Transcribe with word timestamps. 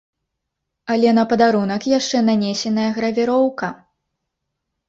Але 0.93 1.11
на 1.17 1.25
падарунак 1.33 1.81
яшчэ 1.99 2.17
нанесеная 2.31 2.89
гравіроўка! 2.97 3.71